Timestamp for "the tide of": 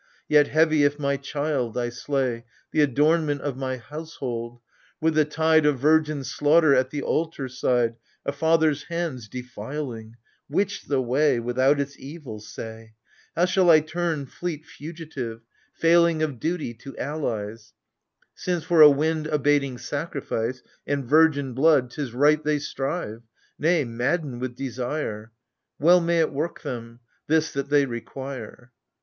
5.13-5.77